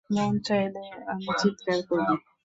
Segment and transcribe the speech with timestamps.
[0.09, 2.09] মন চাইলে আমি চিৎকার করব।